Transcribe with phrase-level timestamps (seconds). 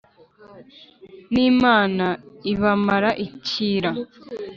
[1.33, 2.05] n'imana
[2.51, 3.91] ibamara icyira.